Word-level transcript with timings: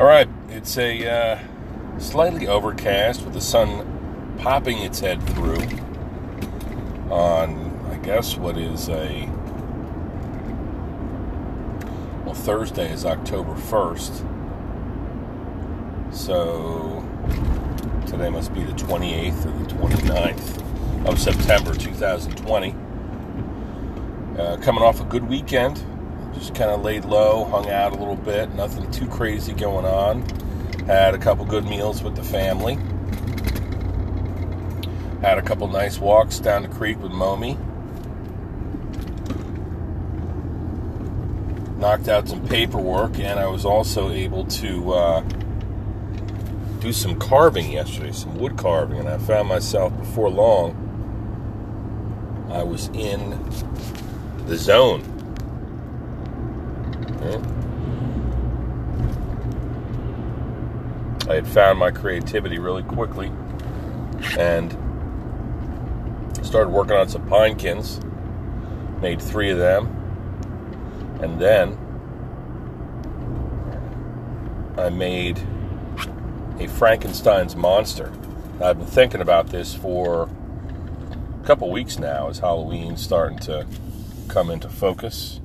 All 0.00 0.06
right, 0.06 0.30
it's 0.48 0.78
a 0.78 1.06
uh, 1.06 1.38
slightly 1.98 2.48
overcast 2.48 3.22
with 3.22 3.34
the 3.34 3.40
sun 3.42 4.34
popping 4.38 4.78
its 4.78 5.00
head 5.00 5.22
through 5.34 5.60
on, 7.10 7.86
I 7.92 7.96
guess, 7.96 8.38
what 8.38 8.56
is 8.56 8.88
a. 8.88 9.28
Well, 12.24 12.32
Thursday 12.34 12.90
is 12.90 13.04
October 13.04 13.52
1st. 13.52 14.24
So 16.14 17.04
today 18.06 18.30
must 18.30 18.54
be 18.54 18.62
the 18.62 18.72
28th 18.72 19.44
or 19.44 19.64
the 19.64 19.74
29th 19.74 21.06
of 21.08 21.20
September 21.20 21.74
2020. 21.74 22.74
Uh, 24.38 24.56
coming 24.62 24.82
off 24.82 25.02
a 25.02 25.04
good 25.04 25.28
weekend 25.28 25.84
just 26.34 26.54
kind 26.54 26.70
of 26.70 26.82
laid 26.82 27.04
low, 27.04 27.44
hung 27.44 27.68
out 27.68 27.92
a 27.92 27.96
little 27.96 28.16
bit, 28.16 28.54
nothing 28.54 28.90
too 28.90 29.06
crazy 29.06 29.52
going 29.52 29.84
on. 29.84 30.22
Had 30.86 31.14
a 31.14 31.18
couple 31.18 31.44
good 31.44 31.64
meals 31.64 32.02
with 32.02 32.16
the 32.16 32.22
family. 32.22 32.78
Had 35.20 35.38
a 35.38 35.42
couple 35.42 35.68
nice 35.68 35.98
walks 35.98 36.38
down 36.38 36.62
the 36.62 36.68
creek 36.68 36.98
with 37.00 37.12
Momi. 37.12 37.58
Knocked 41.78 42.08
out 42.08 42.28
some 42.28 42.46
paperwork, 42.46 43.18
and 43.18 43.38
I 43.38 43.46
was 43.46 43.64
also 43.64 44.10
able 44.10 44.44
to 44.46 44.92
uh, 44.92 45.20
do 46.80 46.92
some 46.92 47.18
carving 47.18 47.70
yesterday, 47.70 48.12
some 48.12 48.38
wood 48.38 48.56
carving, 48.56 48.98
and 48.98 49.08
I 49.08 49.18
found 49.18 49.48
myself 49.48 49.96
before 49.98 50.30
long. 50.30 50.86
I 52.50 52.62
was 52.62 52.88
in 52.88 53.30
the 54.46 54.56
zone 54.56 55.09
I 61.30 61.34
had 61.34 61.46
found 61.46 61.78
my 61.78 61.90
creativity 61.90 62.58
really 62.58 62.82
quickly 62.82 63.30
and 64.38 64.72
started 66.42 66.70
working 66.70 66.96
on 66.96 67.08
some 67.08 67.28
pinekins. 67.28 68.02
Made 69.00 69.20
three 69.22 69.50
of 69.50 69.58
them. 69.58 69.86
And 71.22 71.38
then 71.40 71.78
I 74.76 74.88
made 74.88 75.38
a 76.58 76.66
Frankenstein's 76.68 77.54
monster. 77.54 78.12
I've 78.62 78.78
been 78.78 78.86
thinking 78.86 79.20
about 79.20 79.48
this 79.48 79.74
for 79.74 80.28
a 81.42 81.46
couple 81.46 81.70
weeks 81.70 81.98
now 81.98 82.28
as 82.28 82.38
Halloween's 82.40 83.02
starting 83.02 83.38
to 83.40 83.66
come 84.28 84.50
into 84.50 84.68
focus. 84.68 85.39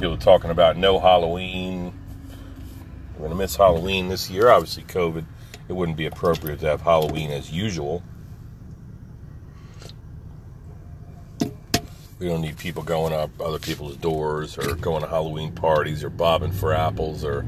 People 0.00 0.16
talking 0.16 0.50
about 0.50 0.78
no 0.78 0.98
Halloween. 0.98 1.92
We're 3.12 3.18
going 3.18 3.32
to 3.32 3.36
miss 3.36 3.54
Halloween 3.54 4.08
this 4.08 4.30
year. 4.30 4.48
Obviously, 4.48 4.82
COVID, 4.84 5.26
it 5.68 5.74
wouldn't 5.74 5.98
be 5.98 6.06
appropriate 6.06 6.60
to 6.60 6.68
have 6.68 6.80
Halloween 6.80 7.30
as 7.30 7.52
usual. 7.52 8.02
We 12.18 12.28
don't 12.28 12.40
need 12.40 12.56
people 12.56 12.82
going 12.82 13.12
up 13.12 13.28
other 13.42 13.58
people's 13.58 13.98
doors 13.98 14.56
or 14.56 14.74
going 14.74 15.02
to 15.02 15.06
Halloween 15.06 15.52
parties 15.52 16.02
or 16.02 16.08
bobbing 16.08 16.52
for 16.52 16.72
apples 16.72 17.22
or 17.22 17.44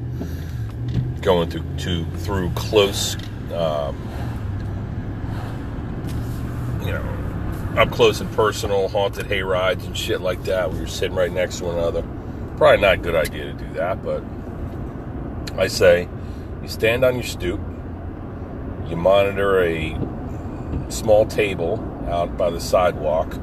going 1.22 1.48
to, 1.48 1.64
to 1.78 2.04
through 2.18 2.50
close, 2.50 3.16
um, 3.54 3.96
you 6.82 6.92
know, 6.92 7.74
up 7.78 7.90
close 7.90 8.20
and 8.20 8.30
personal 8.32 8.88
haunted 8.88 9.26
hay 9.26 9.42
rides 9.42 9.86
and 9.86 9.96
shit 9.96 10.20
like 10.20 10.42
that 10.42 10.68
where 10.68 10.80
you're 10.80 10.86
sitting 10.86 11.16
right 11.16 11.32
next 11.32 11.60
to 11.60 11.64
one 11.64 11.78
another. 11.78 12.04
Probably 12.56 12.80
not 12.80 12.94
a 12.94 12.98
good 12.98 13.14
idea 13.14 13.46
to 13.46 13.52
do 13.54 13.72
that, 13.74 14.02
but 14.02 14.22
I 15.58 15.66
say 15.66 16.08
you 16.62 16.68
stand 16.68 17.04
on 17.04 17.14
your 17.14 17.24
stoop, 17.24 17.60
you 18.88 18.96
monitor 18.96 19.62
a 19.64 19.98
small 20.88 21.26
table 21.26 21.80
out 22.08 22.36
by 22.36 22.50
the 22.50 22.60
sidewalk 22.60 23.36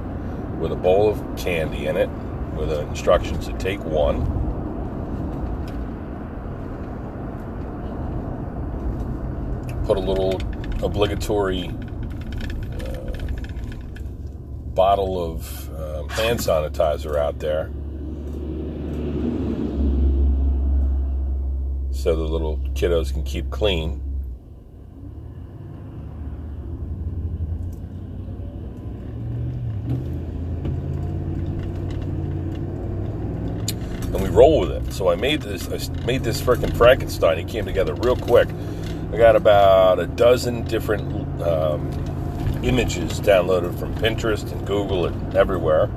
with 0.59 0.71
a 0.71 0.75
bowl 0.75 1.09
of 1.09 1.37
candy 1.37 1.87
in 1.87 1.97
it 1.97 2.09
with 2.55 2.71
instructions 2.71 3.47
to 3.47 3.53
take 3.53 3.83
one. 3.83 4.25
Put 9.85 9.97
a 9.97 10.01
little 10.01 10.35
obligatory 10.83 11.67
uh, 11.67 13.11
bottle 14.73 15.33
of 15.33 15.69
um, 15.79 16.09
hand 16.09 16.39
sanitizer 16.39 17.17
out 17.17 17.39
there 17.39 17.69
so 21.99 22.15
the 22.15 22.23
little 22.23 22.57
kiddos 22.75 23.11
can 23.11 23.23
keep 23.23 23.49
clean. 23.49 24.01
And 34.13 34.23
we 34.23 34.29
roll 34.29 34.61
with 34.61 34.71
it. 34.71 34.93
So 34.93 35.09
I 35.09 35.15
made 35.15 35.41
this. 35.41 35.67
I 35.67 36.05
made 36.05 36.23
this 36.23 36.41
freaking 36.41 36.75
Frankenstein. 36.75 37.37
He 37.37 37.43
came 37.43 37.65
together 37.65 37.93
real 37.95 38.15
quick. 38.15 38.47
I 39.11 39.17
got 39.17 39.35
about 39.35 39.99
a 39.99 40.07
dozen 40.07 40.63
different 40.63 41.41
um, 41.41 41.91
images 42.63 43.19
downloaded 43.19 43.77
from 43.77 43.93
Pinterest 43.95 44.49
and 44.49 44.65
Google 44.65 45.05
and 45.05 45.35
everywhere 45.35 45.89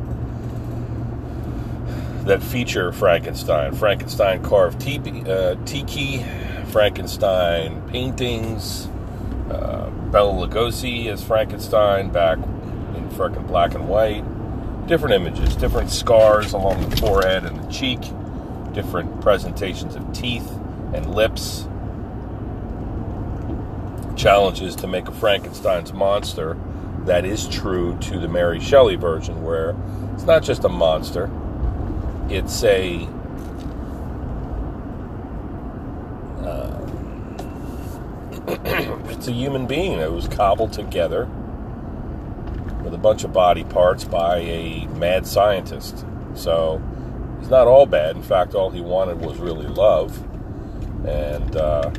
that 2.24 2.42
feature 2.42 2.92
Frankenstein. 2.92 3.74
Frankenstein 3.74 4.42
carved 4.42 4.80
tiki, 4.80 5.22
uh, 5.28 5.56
tiki 5.64 6.24
Frankenstein 6.68 7.82
paintings, 7.88 8.88
uh, 9.50 9.90
Bela 10.10 10.46
Lugosi 10.46 11.06
as 11.06 11.22
Frankenstein 11.22 12.10
back 12.10 12.38
in 12.38 13.08
freaking 13.10 13.46
black 13.46 13.74
and 13.74 13.88
white. 13.88 14.24
Different 14.86 15.14
images, 15.14 15.56
different 15.56 15.90
scars 15.90 16.52
along 16.52 16.88
the 16.88 16.96
forehead 16.96 17.44
and 17.44 17.62
the 17.62 17.70
cheek, 17.70 18.00
different 18.72 19.20
presentations 19.20 19.94
of 19.94 20.12
teeth 20.12 20.50
and 20.92 21.14
lips. 21.14 21.66
Challenges 24.16 24.76
to 24.76 24.86
make 24.86 25.08
a 25.08 25.12
Frankenstein's 25.12 25.92
monster 25.92 26.56
that 27.04 27.24
is 27.24 27.48
true 27.48 27.98
to 27.98 28.18
the 28.18 28.28
Mary 28.28 28.60
Shelley 28.60 28.96
version, 28.96 29.42
where 29.42 29.74
it's 30.14 30.24
not 30.24 30.42
just 30.42 30.64
a 30.64 30.68
monster, 30.68 31.30
it's 32.32 32.65
a 32.65 33.06
uh, 36.41 36.81
it's 39.10 39.28
a 39.28 39.32
human 39.32 39.66
being 39.66 39.98
that 39.98 40.10
was 40.10 40.28
cobbled 40.28 40.72
together 40.72 41.26
with 42.82 42.94
a 42.94 42.98
bunch 42.98 43.25
of 43.25 43.34
body 43.34 43.65
parts 43.65 44.04
by 44.04 44.38
a 44.38 44.87
mad 44.94 45.26
scientist. 45.26 46.06
So 46.34 46.82
he's 47.38 47.50
not 47.50 47.66
all 47.66 47.84
bad. 47.84 48.16
In 48.16 48.22
fact, 48.22 48.54
all 48.54 48.70
he 48.70 48.81
wanted 48.81 49.20
was 49.20 49.37
really 49.38 49.66
love. 49.66 50.19
And 51.06 51.54
uh, 51.54 51.91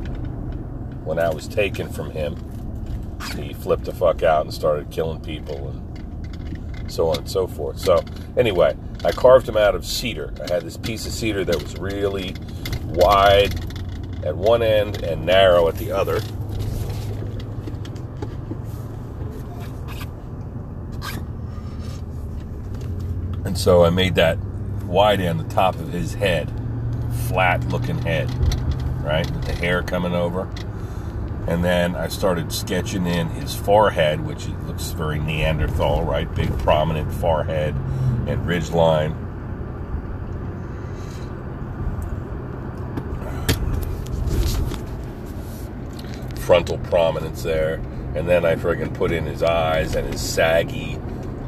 when 1.03 1.17
that 1.17 1.35
was 1.35 1.47
taken 1.47 1.89
from 1.89 2.09
him, 2.09 2.35
he 3.35 3.53
flipped 3.53 3.85
the 3.85 3.93
fuck 3.93 4.23
out 4.23 4.45
and 4.45 4.53
started 4.53 4.89
killing 4.89 5.19
people 5.21 5.69
and 5.69 5.92
so 6.93 7.09
on 7.09 7.17
and 7.17 7.29
so 7.29 7.47
forth. 7.47 7.79
So, 7.79 8.03
anyway, 8.37 8.77
I 9.03 9.11
carved 9.11 9.45
them 9.47 9.57
out 9.57 9.75
of 9.75 9.85
cedar. 9.85 10.33
I 10.47 10.53
had 10.53 10.63
this 10.63 10.77
piece 10.77 11.05
of 11.05 11.11
cedar 11.11 11.43
that 11.43 11.61
was 11.61 11.77
really 11.77 12.35
wide 12.85 13.53
at 14.23 14.35
one 14.35 14.61
end 14.61 15.03
and 15.03 15.25
narrow 15.25 15.67
at 15.67 15.75
the 15.75 15.91
other. 15.91 16.21
And 23.45 23.57
so 23.57 23.83
I 23.83 23.89
made 23.89 24.15
that 24.15 24.37
wide 24.85 25.19
end 25.19 25.39
the 25.39 25.53
top 25.53 25.75
of 25.75 25.91
his 25.91 26.13
head, 26.13 26.51
flat 27.27 27.67
looking 27.69 27.97
head, 27.99 28.29
right? 29.03 29.29
With 29.29 29.45
the 29.45 29.53
hair 29.53 29.83
coming 29.83 30.13
over. 30.13 30.49
And 31.47 31.63
then 31.63 31.95
I 31.95 32.07
started 32.07 32.51
sketching 32.51 33.05
in 33.05 33.27
his 33.29 33.53
forehead, 33.53 34.25
which 34.25 34.47
looks 34.65 34.91
very 34.91 35.19
Neanderthal, 35.19 36.03
right? 36.03 36.33
Big 36.33 36.57
prominent 36.59 37.11
forehead 37.13 37.75
and 38.27 38.47
ridge 38.47 38.71
line. 38.71 39.13
Frontal 46.37 46.77
prominence 46.77 47.43
there. 47.43 47.75
And 48.15 48.29
then 48.29 48.45
I 48.45 48.55
friggin' 48.55 48.93
put 48.93 49.11
in 49.11 49.25
his 49.25 49.43
eyes 49.43 49.95
and 49.95 50.07
his 50.07 50.21
saggy 50.21 50.97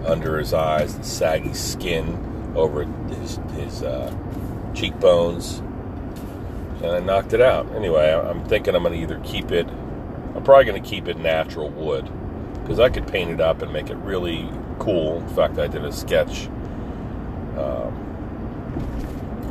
under 0.05 0.37
his 0.37 0.53
eyes, 0.53 0.97
the 0.97 1.03
saggy 1.03 1.53
skin 1.53 2.53
over 2.55 2.83
his, 2.83 3.39
his 3.55 3.83
uh, 3.83 4.13
cheekbones. 4.73 5.59
And 6.81 6.87
I 6.87 6.99
knocked 6.99 7.33
it 7.33 7.41
out. 7.41 7.71
Anyway, 7.73 8.11
I'm 8.11 8.43
thinking 8.45 8.75
I'm 8.75 8.83
going 8.83 8.93
to 8.93 9.01
either 9.01 9.19
keep 9.23 9.51
it, 9.51 9.67
probably 10.45 10.65
going 10.65 10.81
to 10.81 10.89
keep 10.89 11.07
it 11.07 11.17
natural 11.17 11.69
wood 11.69 12.09
because 12.61 12.79
I 12.79 12.89
could 12.89 13.07
paint 13.07 13.31
it 13.31 13.41
up 13.41 13.61
and 13.61 13.73
make 13.73 13.89
it 13.89 13.97
really 13.97 14.49
cool. 14.79 15.17
In 15.17 15.27
fact, 15.29 15.57
I 15.57 15.67
did 15.67 15.83
a 15.83 15.91
sketch 15.91 16.47
um, 17.57 17.91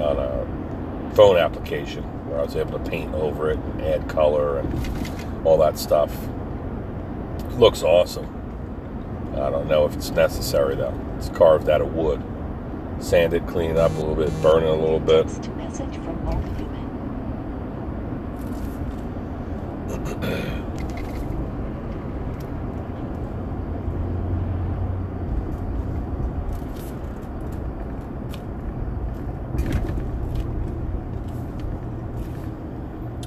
on 0.00 0.17
a 0.17 1.14
phone 1.14 1.37
application 1.37 2.02
where 2.29 2.41
I 2.41 2.44
was 2.44 2.56
able 2.56 2.79
to 2.79 2.91
paint 2.91 3.12
over 3.14 3.50
it 3.50 3.58
and 3.58 3.82
add 3.82 4.08
color 4.08 4.58
and 4.58 5.46
all 5.46 5.58
that 5.58 5.79
stuff. 5.79 6.12
It 7.38 7.58
looks 7.58 7.82
awesome. 7.82 8.31
I 9.35 9.50
don't 9.50 9.67
know 9.69 9.85
if 9.87 9.94
it's 9.94 10.11
necessary 10.11 10.76
though. 10.76 10.99
It's 11.19 11.29
carved 11.29 11.69
out 11.69 11.81
of 11.81 11.94
wood. 11.94 12.23
Sand 13.00 13.35
it, 13.35 13.46
clean 13.49 13.73
it 13.73 13.76
up 13.76 13.91
a 13.93 13.94
little 13.94 14.14
bit, 14.14 14.31
burn 14.43 14.62
it 14.62 14.69
a 14.69 14.75
little 14.75 15.00
bit. 15.00 15.26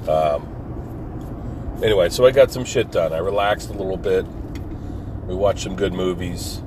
Um, 0.08 1.78
anyway, 1.82 2.08
so 2.08 2.26
I 2.26 2.30
got 2.30 2.50
some 2.50 2.64
shit 2.64 2.90
done. 2.90 3.12
I 3.12 3.18
relaxed 3.18 3.68
a 3.68 3.72
little 3.72 3.98
bit. 3.98 4.26
We 5.26 5.34
watched 5.34 5.60
some 5.60 5.76
good 5.76 5.92
movies. 5.92 6.62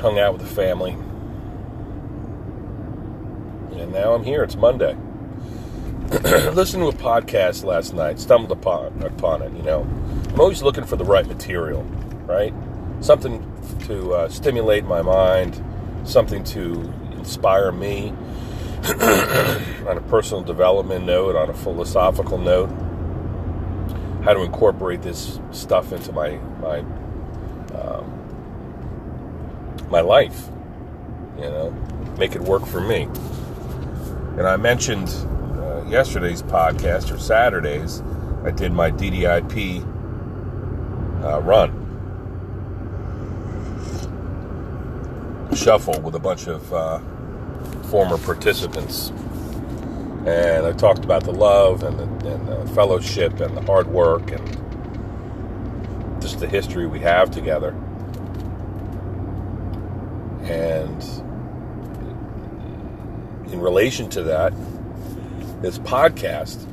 Hung 0.00 0.18
out 0.18 0.32
with 0.32 0.42
the 0.42 0.54
family. 0.54 0.92
And 3.78 3.92
now 3.92 4.14
I'm 4.14 4.24
here. 4.24 4.42
It's 4.42 4.56
Monday. 4.56 4.96
Listened 6.54 6.82
to 6.82 6.88
a 6.88 6.92
podcast 6.92 7.64
last 7.64 7.92
night. 7.92 8.18
Stumbled 8.18 8.50
upon, 8.50 9.02
upon 9.02 9.42
it, 9.42 9.52
you 9.52 9.62
know. 9.62 9.82
I'm 10.30 10.40
always 10.40 10.62
looking 10.62 10.84
for 10.84 10.96
the 10.96 11.04
right 11.04 11.26
material, 11.26 11.82
right? 12.24 12.54
Something 13.00 13.46
to 13.86 14.14
uh, 14.14 14.28
stimulate 14.30 14.84
my 14.84 15.02
mind, 15.02 15.62
something 16.04 16.42
to 16.44 16.90
inspire 17.12 17.70
me 17.70 18.14
on 19.88 19.96
a 19.98 20.00
personal 20.08 20.42
development 20.42 21.04
note, 21.04 21.36
on 21.36 21.50
a 21.50 21.54
philosophical 21.54 22.38
note, 22.38 22.68
how 24.24 24.32
to 24.32 24.42
incorporate 24.42 25.02
this 25.02 25.38
stuff 25.50 25.92
into 25.92 26.12
my 26.12 26.30
my 26.60 26.78
um, 27.74 28.06
my 29.90 30.00
life. 30.00 30.48
You 31.36 31.44
know, 31.44 31.70
make 32.18 32.34
it 32.34 32.40
work 32.40 32.66
for 32.66 32.80
me. 32.80 33.02
And 34.38 34.46
I 34.46 34.56
mentioned 34.56 35.08
uh, 35.58 35.84
yesterday's 35.88 36.42
podcast 36.42 37.14
or 37.14 37.18
Saturdays, 37.18 38.02
I 38.44 38.50
did 38.50 38.72
my 38.72 38.90
DDIP 38.90 39.84
uh, 41.22 41.40
run. 41.42 41.76
Shuffle 45.54 46.00
with 46.00 46.14
a 46.14 46.18
bunch 46.18 46.46
of 46.46 46.72
uh, 46.72 47.00
former 47.90 48.18
participants. 48.18 49.10
And 50.26 50.64
I 50.64 50.72
talked 50.72 51.04
about 51.04 51.24
the 51.24 51.32
love 51.32 51.82
and 51.82 51.98
the, 51.98 52.32
and 52.32 52.46
the 52.46 52.74
fellowship 52.74 53.40
and 53.40 53.56
the 53.56 53.62
hard 53.62 53.88
work 53.88 54.30
and 54.30 54.46
just 56.22 56.38
the 56.38 56.46
history 56.46 56.86
we 56.86 57.00
have 57.00 57.30
together. 57.30 57.70
And 60.42 61.02
in 63.52 63.60
relation 63.60 64.08
to 64.10 64.22
that, 64.24 64.52
this 65.60 65.78
podcast, 65.80 66.66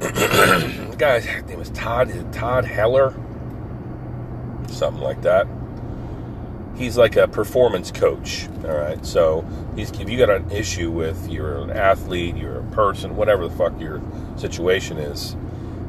the 0.00 0.94
guy's 0.98 1.26
name 1.46 1.60
is 1.60 1.70
Todd 1.70 2.32
Todd 2.32 2.64
Heller, 2.64 3.14
something 4.68 5.02
like 5.02 5.22
that 5.22 5.46
he's 6.76 6.96
like 6.96 7.16
a 7.16 7.26
performance 7.26 7.90
coach. 7.90 8.48
All 8.64 8.76
right, 8.76 9.04
so 9.04 9.46
if 9.76 10.08
you 10.08 10.18
got 10.18 10.30
an 10.30 10.50
issue 10.50 10.90
with 10.90 11.28
you're 11.30 11.58
an 11.58 11.70
athlete, 11.70 12.36
you're 12.36 12.60
a 12.60 12.64
person, 12.70 13.16
whatever 13.16 13.48
the 13.48 13.54
fuck 13.54 13.78
your 13.80 14.00
situation 14.36 14.98
is, 14.98 15.36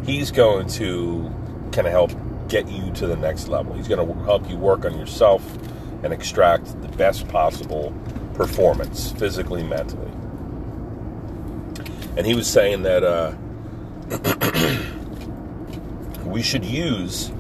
he's 0.06 0.32
going 0.32 0.68
to 0.68 1.32
kind 1.72 1.88
of 1.88 1.94
help 1.94 2.12
get 2.48 2.68
you 2.68 2.92
to 2.94 3.08
the 3.08 3.18
next 3.18 3.48
level. 3.48 3.74
He's 3.74 3.88
going 3.88 4.06
to 4.08 4.24
help 4.24 4.50
you 4.50 4.58
work 4.58 4.86
on 4.86 4.98
yourself 4.98 5.44
and 6.04 6.14
extract 6.14 6.82
the 6.82 6.88
best 6.90 7.28
possible 7.28 7.94
performance, 8.34 9.12
physically, 9.12 9.64
mentally. 9.64 10.12
And 12.16 12.26
he 12.26 12.34
was 12.34 12.48
saying 12.48 12.84
that 12.84 13.04
uh, 13.04 13.34
we 16.26 16.42
should 16.42 16.64
use 16.64 17.32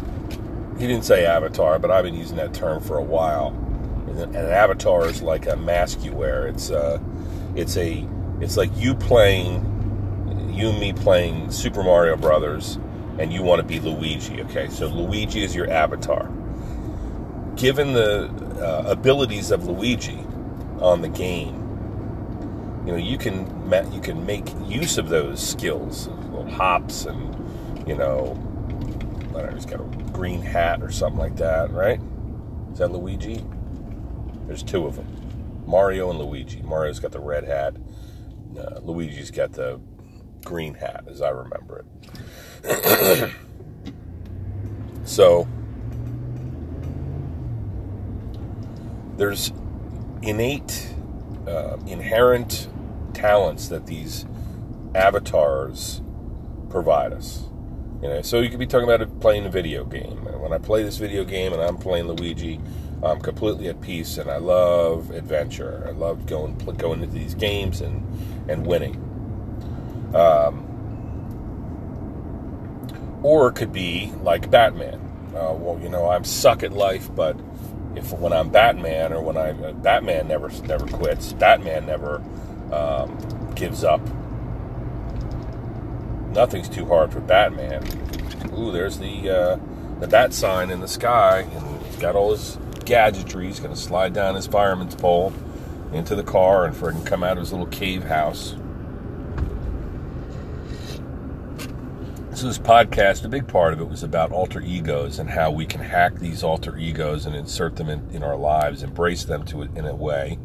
he 0.79 0.87
didn't 0.87 1.05
say 1.05 1.25
avatar, 1.25 1.79
but 1.79 1.91
I've 1.91 2.03
been 2.03 2.15
using 2.15 2.37
that 2.37 2.53
term 2.53 2.81
for 2.81 2.97
a 2.97 3.03
while. 3.03 3.47
And 4.07 4.35
an 4.35 4.35
avatar 4.35 5.07
is 5.07 5.21
like 5.21 5.47
a 5.47 5.55
mask 5.55 6.03
you 6.03 6.13
wear. 6.13 6.47
It's 6.47 6.71
uh, 6.71 6.99
it's 7.55 7.77
a 7.77 8.07
it's 8.39 8.57
like 8.57 8.69
you 8.77 8.93
playing 8.93 9.73
you 10.53 10.69
and 10.69 10.79
me 10.79 10.93
playing 10.93 11.51
Super 11.51 11.83
Mario 11.83 12.15
Brothers, 12.15 12.79
and 13.19 13.31
you 13.31 13.43
want 13.43 13.59
to 13.59 13.67
be 13.67 13.79
Luigi. 13.79 14.41
Okay, 14.43 14.69
so 14.69 14.87
Luigi 14.87 15.43
is 15.43 15.55
your 15.55 15.69
avatar. 15.69 16.29
Given 17.55 17.93
the 17.93 18.29
uh, 18.61 18.83
abilities 18.87 19.51
of 19.51 19.67
Luigi 19.67 20.19
on 20.79 21.01
the 21.01 21.09
game, 21.09 21.55
you 22.85 22.91
know 22.91 22.97
you 22.97 23.17
can 23.17 23.45
you 23.91 24.01
can 24.01 24.25
make 24.25 24.47
use 24.65 24.97
of 24.97 25.09
those 25.09 25.45
skills, 25.45 26.09
hops, 26.51 27.05
and 27.05 27.87
you 27.87 27.95
know, 27.95 28.35
He's 29.53 29.65
got 29.65 29.79
a 29.79 29.83
green 30.11 30.41
hat 30.41 30.81
or 30.81 30.91
something 30.91 31.19
like 31.19 31.35
that, 31.37 31.71
right? 31.71 31.99
Is 32.71 32.79
that 32.79 32.91
Luigi? 32.91 33.43
There's 34.45 34.63
two 34.63 34.85
of 34.85 34.95
them 34.95 35.63
Mario 35.67 36.09
and 36.09 36.19
Luigi. 36.19 36.61
Mario's 36.61 36.99
got 36.99 37.11
the 37.11 37.19
red 37.19 37.43
hat, 37.43 37.75
uh, 38.57 38.79
Luigi's 38.81 39.31
got 39.31 39.53
the 39.53 39.79
green 40.43 40.73
hat, 40.73 41.03
as 41.07 41.21
I 41.21 41.29
remember 41.29 41.85
it. 42.63 43.31
so, 45.03 45.47
there's 49.17 49.51
innate, 50.21 50.93
uh, 51.47 51.77
inherent 51.85 52.69
talents 53.13 53.67
that 53.67 53.87
these 53.87 54.25
avatars 54.95 56.01
provide 56.69 57.13
us. 57.13 57.43
You 58.01 58.09
know, 58.09 58.21
so 58.21 58.41
you 58.41 58.49
could 58.49 58.59
be 58.59 58.67
talking 58.67 58.89
about 58.89 59.19
playing 59.19 59.45
a 59.45 59.49
video 59.49 59.83
game. 59.83 60.17
When 60.39 60.53
I 60.53 60.59
play 60.59 60.83
this 60.83 60.97
video 60.97 61.23
game 61.23 61.51
and 61.51 61.61
I'm 61.61 61.77
playing 61.77 62.07
Luigi, 62.07 62.59
I'm 63.01 63.19
completely 63.19 63.67
at 63.69 63.81
peace, 63.81 64.17
and 64.17 64.29
I 64.29 64.37
love 64.37 65.11
adventure. 65.11 65.83
I 65.87 65.91
love 65.91 66.25
going 66.25 66.55
going 66.77 67.01
into 67.01 67.15
these 67.15 67.33
games 67.33 67.81
and 67.81 68.03
and 68.47 68.65
winning. 68.65 68.95
Um, 70.13 70.63
or 73.23 73.49
it 73.49 73.55
could 73.55 73.73
be 73.73 74.11
like 74.21 74.49
Batman. 74.49 75.01
Uh, 75.29 75.53
well, 75.53 75.79
you 75.81 75.89
know, 75.89 76.09
I'm 76.09 76.23
suck 76.23 76.63
at 76.63 76.73
life, 76.73 77.13
but 77.13 77.35
if 77.95 78.13
when 78.13 78.31
I'm 78.31 78.49
Batman 78.49 79.11
or 79.11 79.21
when 79.21 79.37
I 79.37 79.51
uh, 79.51 79.73
Batman 79.73 80.27
never 80.27 80.49
never 80.63 80.85
quits, 80.87 81.33
Batman 81.33 81.85
never 81.87 82.23
um, 82.71 83.53
gives 83.55 83.83
up 83.83 84.01
nothing's 86.37 86.69
too 86.69 86.85
hard 86.85 87.11
for 87.11 87.19
Batman. 87.19 87.83
Ooh, 88.57 88.71
there's 88.71 88.99
the 88.99 89.29
uh, 89.29 89.59
the 89.99 90.07
bat 90.07 90.33
sign 90.33 90.69
in 90.69 90.79
the 90.79 90.87
sky, 90.87 91.39
and 91.39 91.85
he's 91.85 91.97
got 91.97 92.15
all 92.15 92.31
his 92.31 92.57
gadgetry. 92.85 93.47
He's 93.47 93.59
to 93.75 93.81
slide 93.81 94.13
down 94.13 94.35
his 94.35 94.47
fireman's 94.47 94.95
pole 94.95 95.33
into 95.91 96.15
the 96.15 96.23
car 96.23 96.65
and 96.65 96.75
him 96.91 97.03
come 97.03 97.23
out 97.23 97.33
of 97.33 97.39
his 97.39 97.51
little 97.51 97.67
cave 97.67 98.03
house. 98.03 98.55
So 102.35 102.45
this 102.45 102.59
podcast, 102.59 103.25
a 103.25 103.29
big 103.29 103.47
part 103.47 103.73
of 103.73 103.81
it 103.81 103.89
was 103.89 104.03
about 104.03 104.31
alter 104.31 104.61
egos 104.61 105.17
and 105.17 105.27
how 105.27 105.49
we 105.49 105.65
can 105.65 105.81
hack 105.81 106.15
these 106.15 106.43
alter 106.43 106.77
egos 106.77 107.25
and 107.25 107.35
insert 107.35 107.77
them 107.77 107.89
in, 107.89 108.07
in 108.11 108.21
our 108.21 108.35
lives, 108.35 108.83
embrace 108.83 109.23
them 109.23 109.43
to 109.45 109.63
in 109.63 109.87
a 109.87 109.95
way 109.95 110.37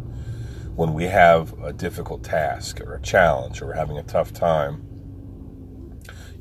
when 0.75 0.95
we 0.95 1.05
have 1.05 1.53
a 1.63 1.71
difficult 1.71 2.25
task 2.25 2.81
or 2.81 2.95
a 2.95 3.03
challenge 3.03 3.61
or 3.61 3.67
we're 3.67 3.75
having 3.75 3.99
a 3.99 4.03
tough 4.03 4.33
time 4.33 4.92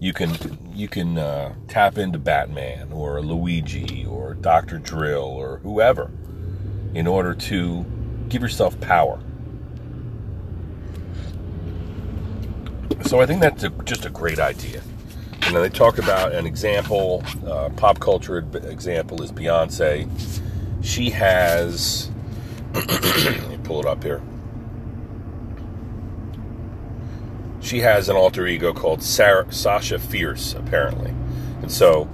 you 0.02 0.14
can 0.14 0.58
you 0.74 0.88
can 0.88 1.18
uh, 1.20 1.54
tap 1.68 2.00
into 2.00 2.18
Batman 2.18 2.92
or 2.92 3.22
Luigi 3.22 4.04
or 4.04 4.34
Doctor 4.34 4.80
Drill 4.80 5.24
or 5.24 5.60
whoever 5.60 6.10
in 6.96 7.06
order 7.06 7.36
to 7.36 7.86
give 8.28 8.42
yourself 8.42 8.82
power. 8.82 9.22
So 13.04 13.22
I 13.22 13.28
think 13.28 13.42
that's 13.42 13.64
a, 13.64 13.70
just 13.70 14.06
a 14.06 14.10
great 14.10 14.40
idea. 14.40 14.82
And 15.44 15.56
then 15.56 15.62
they 15.62 15.70
talk 15.70 16.00
about 16.00 16.34
an 16.34 16.48
example, 16.48 17.24
uh, 17.46 17.70
pop 17.70 18.00
culture 18.00 18.40
example 18.40 19.22
is 19.22 19.32
Beyonce. 19.32 20.10
She 20.84 21.12
has, 21.12 22.10
let 22.74 23.50
me 23.50 23.60
pull 23.64 23.82
it 23.82 23.86
up 23.86 24.04
here. 24.04 24.22
She 27.72 27.80
has 27.80 28.10
an 28.10 28.18
alter 28.18 28.46
ego 28.46 28.74
called 28.74 29.02
Sarah, 29.02 29.50
Sasha 29.50 29.98
Fierce, 29.98 30.54
apparently. 30.56 31.12
And 31.62 31.72
so, 31.72 32.10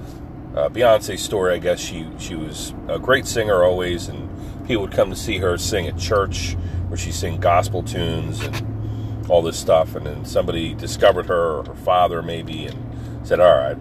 uh, 0.56 0.70
Beyonce's 0.70 1.20
story, 1.20 1.56
I 1.56 1.58
guess 1.58 1.80
she 1.80 2.06
she 2.20 2.36
was 2.36 2.76
a 2.88 3.00
great 3.00 3.26
singer 3.26 3.64
always, 3.64 4.08
and 4.08 4.30
people 4.68 4.84
would 4.84 4.92
come 4.92 5.10
to 5.10 5.16
see 5.16 5.40
her 5.40 5.58
sing 5.58 5.88
at 5.88 5.98
church 5.98 6.54
where 6.90 6.98
she 6.98 7.12
sing 7.12 7.40
gospel 7.40 7.82
tunes 7.82 8.40
and 8.40 9.30
all 9.32 9.42
this 9.42 9.58
stuff. 9.58 9.96
And 9.96 10.06
then 10.06 10.26
somebody 10.26 10.76
discovered 10.76 11.26
her, 11.26 11.58
or 11.58 11.64
her 11.66 11.76
father 11.76 12.22
maybe, 12.22 12.68
and 12.68 13.28
said, 13.28 13.40
"All 13.40 13.58
right, 13.58 13.78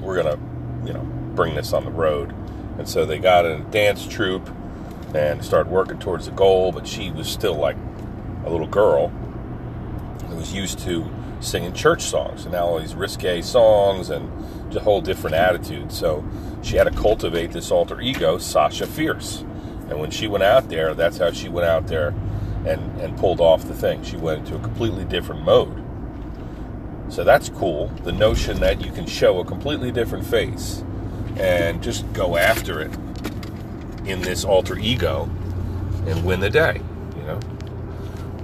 we're 0.00 0.20
gonna, 0.20 0.40
you 0.84 0.92
know, 0.92 1.04
bring 1.36 1.54
this 1.54 1.72
on 1.72 1.84
the 1.84 1.92
road." 1.92 2.34
And 2.78 2.88
so 2.88 3.06
they 3.06 3.18
got 3.20 3.46
a 3.46 3.58
dance 3.70 4.08
troupe 4.08 4.50
and 5.14 5.44
started 5.44 5.70
working 5.70 6.00
towards 6.00 6.26
the 6.26 6.32
goal. 6.32 6.72
But 6.72 6.88
she 6.88 7.12
was 7.12 7.28
still 7.28 7.54
like 7.54 7.76
a 8.44 8.50
little 8.50 8.66
girl 8.66 9.12
was 10.42 10.52
used 10.52 10.80
to 10.80 11.08
singing 11.38 11.72
church 11.72 12.02
songs 12.02 12.42
and 12.42 12.52
now 12.52 12.66
all 12.66 12.80
these 12.80 12.96
risque 12.96 13.40
songs 13.42 14.10
and 14.10 14.28
a 14.74 14.80
whole 14.80 15.00
different 15.00 15.36
attitude. 15.36 15.92
So 15.92 16.24
she 16.62 16.76
had 16.76 16.84
to 16.84 16.90
cultivate 16.90 17.52
this 17.52 17.70
alter 17.70 18.00
ego, 18.00 18.38
Sasha 18.38 18.86
Fierce. 18.86 19.42
And 19.88 20.00
when 20.00 20.10
she 20.10 20.26
went 20.26 20.42
out 20.42 20.68
there, 20.68 20.94
that's 20.94 21.18
how 21.18 21.30
she 21.30 21.48
went 21.48 21.68
out 21.68 21.86
there 21.86 22.08
and, 22.66 23.00
and 23.00 23.16
pulled 23.18 23.40
off 23.40 23.68
the 23.68 23.74
thing. 23.74 24.02
She 24.02 24.16
went 24.16 24.40
into 24.40 24.56
a 24.56 24.58
completely 24.58 25.04
different 25.04 25.44
mode. 25.44 25.78
So 27.08 27.22
that's 27.22 27.48
cool. 27.48 27.86
The 28.02 28.12
notion 28.12 28.58
that 28.60 28.80
you 28.80 28.90
can 28.90 29.06
show 29.06 29.38
a 29.38 29.44
completely 29.44 29.92
different 29.92 30.26
face 30.26 30.82
and 31.36 31.80
just 31.80 32.10
go 32.14 32.36
after 32.36 32.80
it 32.80 32.92
in 34.06 34.22
this 34.22 34.44
alter 34.44 34.76
ego 34.76 35.30
and 36.08 36.24
win 36.24 36.40
the 36.40 36.50
day, 36.50 36.80
you 37.16 37.22
know? 37.22 37.38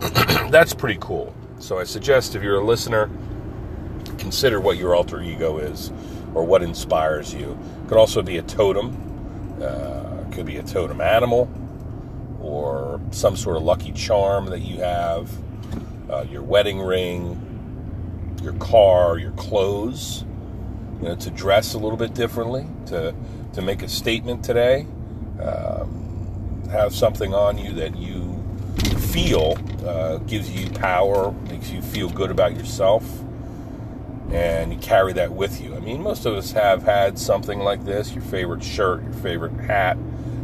that's 0.51 0.73
pretty 0.73 0.99
cool. 1.01 1.35
So 1.59 1.79
I 1.79 1.85
suggest 1.85 2.35
if 2.35 2.43
you're 2.43 2.61
a 2.61 2.65
listener, 2.65 3.11
consider 4.19 4.61
what 4.61 4.77
your 4.77 4.95
alter 4.95 5.21
ego 5.21 5.59
is 5.59 5.91
or 6.35 6.45
what 6.45 6.63
inspires 6.63 7.35
you. 7.35 7.59
It 7.83 7.89
could 7.89 7.99
also 7.99 8.23
be 8.23 8.39
a 8.39 8.43
totem, 8.43 9.59
uh, 9.61 10.25
could 10.33 10.47
be 10.47 10.57
a 10.57 10.63
totem 10.63 11.01
animal, 11.01 11.51
or 12.41 13.01
some 13.11 13.37
sort 13.37 13.57
of 13.57 13.65
lucky 13.65 13.93
charm 13.93 14.47
that 14.47 14.61
you 14.61 14.79
have, 14.79 15.31
uh, 16.09 16.25
your 16.31 16.43
wedding 16.43 16.81
ring, 16.81 18.37
your 18.43 18.55
car, 18.55 19.19
your 19.19 19.33
clothes. 19.33 20.25
You 21.01 21.11
know, 21.11 21.17
to 21.17 21.31
dress 21.31 21.75
a 21.75 21.79
little 21.79 21.97
bit 21.97 22.15
differently, 22.15 22.67
to 22.87 23.15
to 23.53 23.63
make 23.63 23.83
a 23.83 23.89
statement 23.89 24.45
today, 24.45 24.85
um, 25.41 26.69
have 26.71 26.93
something 26.93 27.33
on 27.35 27.57
you 27.57 27.73
that 27.75 27.97
you 27.97 28.28
feel 29.25 29.59
uh, 29.85 30.19
gives 30.19 30.51
you 30.51 30.71
power, 30.71 31.33
makes 31.49 31.71
you 31.71 31.83
feel 31.83 32.09
good 32.09 32.31
about 32.31 32.55
yourself, 32.55 33.05
and 34.31 34.73
you 34.73 34.79
carry 34.79 35.13
that 35.13 35.33
with 35.33 35.61
you. 35.61 35.75
I 35.75 35.81
mean, 35.81 36.03
most 36.03 36.25
of 36.27 36.35
us 36.35 36.53
have 36.53 36.83
had 36.83 37.19
something 37.19 37.59
like 37.61 37.85
this 37.85 38.13
your 38.13 38.23
favorite 38.23 38.63
shirt, 38.63 39.03
your 39.03 39.13
favorite 39.15 39.53
hat, 39.61 39.97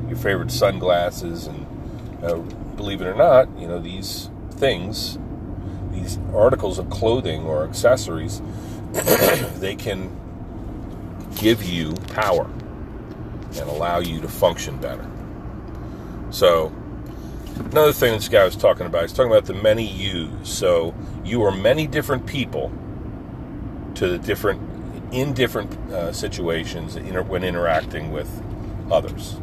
your 0.09 0.17
favorite 0.17 0.51
sunglasses, 0.51 1.47
and 1.47 1.67
uh, 2.25 2.37
believe 2.77 3.01
it 3.01 3.07
or 3.07 3.15
not, 3.15 3.49
you 3.59 3.69
know, 3.69 3.79
these 3.79 4.31
things, 4.53 5.19
these 5.93 6.19
articles 6.35 6.79
of 6.79 6.91
clothing 6.91 7.45
or 7.45 7.65
accessories, 7.65 8.43
they 9.59 9.77
can 9.77 10.11
give 11.37 11.63
you 11.63 11.93
power 12.13 12.47
and 12.47 13.69
allow 13.71 13.99
you 13.99 14.21
to 14.21 14.29
function 14.29 14.79
better. 14.79 15.09
So, 16.31 16.73
another 17.57 17.93
thing 17.93 18.13
this 18.13 18.29
guy 18.29 18.45
was 18.45 18.57
talking 18.57 18.87
about, 18.87 19.03
he's 19.03 19.13
talking 19.13 19.31
about 19.31 19.47
the 19.47 19.55
many 19.55 19.87
yous. 19.87 20.49
So 20.49 20.95
you 21.25 21.43
are 21.45 21.51
many 21.51 21.87
different 21.87 22.27
people 22.27 22.73
to 23.95 24.09
the 24.09 24.19
different, 24.19 24.61
in 25.13 25.33
different 25.33 25.73
uh, 25.93 26.13
situations 26.13 26.97
when 26.97 27.45
interacting 27.45 28.13
with 28.13 28.43
others. 28.91 29.37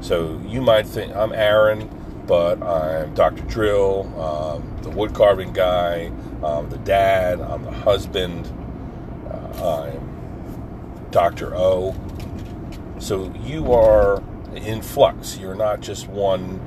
So 0.00 0.40
you 0.46 0.60
might 0.60 0.86
think 0.86 1.14
I'm 1.14 1.32
Aaron, 1.32 1.88
but 2.26 2.62
I'm 2.62 3.14
Dr. 3.14 3.42
Drill, 3.42 4.20
um, 4.20 4.76
the 4.82 4.90
wood 4.90 5.14
carving 5.14 5.52
guy, 5.52 6.10
I'm 6.42 6.68
the 6.70 6.78
dad, 6.78 7.40
I'm 7.40 7.64
the 7.64 7.70
husband, 7.70 8.46
uh, 9.30 9.88
I'm 9.90 11.10
Dr. 11.10 11.54
O. 11.54 11.94
So 12.98 13.32
you 13.42 13.72
are 13.72 14.22
in 14.54 14.82
flux. 14.82 15.36
You're 15.38 15.54
not 15.54 15.80
just 15.80 16.08
one 16.08 16.60